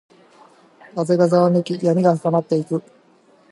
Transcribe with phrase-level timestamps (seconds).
[0.95, 2.81] 風がざわめき、闇が深まっていく。